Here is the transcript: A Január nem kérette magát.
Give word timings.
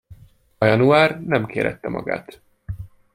A 0.57 0.65
Január 0.65 1.21
nem 1.21 1.45
kérette 1.45 1.89
magát. 1.89 2.41